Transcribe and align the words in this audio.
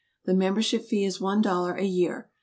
The 0.25 0.33
membership 0.33 0.85
fee 0.85 1.05
is 1.05 1.21
one 1.21 1.43
dollar 1.43 1.73
a 1.75 1.83
year. 1.85 2.31